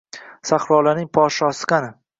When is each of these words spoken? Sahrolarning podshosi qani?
Sahrolarning 0.51 1.13
podshosi 1.19 1.71
qani? 1.75 1.97